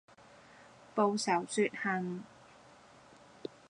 [0.95, 2.23] 報仇雪恨